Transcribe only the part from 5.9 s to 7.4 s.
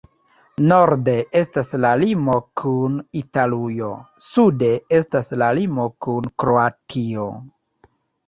kun Kroatio.